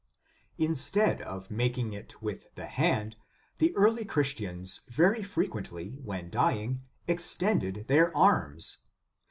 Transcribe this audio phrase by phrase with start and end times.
[0.11, 0.19] "f
[0.57, 3.15] Instead of making it with the hand,
[3.59, 8.79] the early Christians very frequently, when dying, extended their arms.